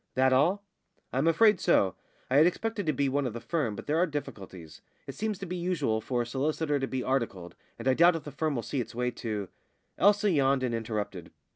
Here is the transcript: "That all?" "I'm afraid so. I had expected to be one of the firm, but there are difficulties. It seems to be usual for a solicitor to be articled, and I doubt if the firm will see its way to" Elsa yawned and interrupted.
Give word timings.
"That 0.15 0.33
all?" 0.33 0.63
"I'm 1.13 1.27
afraid 1.27 1.59
so. 1.59 1.93
I 2.27 2.37
had 2.37 2.47
expected 2.47 2.87
to 2.87 2.91
be 2.91 3.07
one 3.07 3.27
of 3.27 3.33
the 3.33 3.39
firm, 3.39 3.75
but 3.75 3.85
there 3.85 3.99
are 3.99 4.07
difficulties. 4.07 4.81
It 5.05 5.13
seems 5.13 5.37
to 5.37 5.45
be 5.45 5.55
usual 5.55 6.01
for 6.01 6.23
a 6.23 6.25
solicitor 6.25 6.79
to 6.79 6.87
be 6.87 7.03
articled, 7.03 7.55
and 7.77 7.87
I 7.87 7.93
doubt 7.93 8.15
if 8.15 8.23
the 8.23 8.31
firm 8.31 8.55
will 8.55 8.63
see 8.63 8.81
its 8.81 8.95
way 8.95 9.11
to" 9.11 9.47
Elsa 9.99 10.31
yawned 10.31 10.63
and 10.63 10.73
interrupted. 10.73 11.29